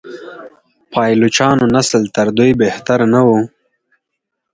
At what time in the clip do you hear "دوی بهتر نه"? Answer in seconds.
2.37-3.21